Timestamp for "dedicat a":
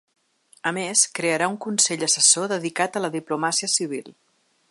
2.53-3.05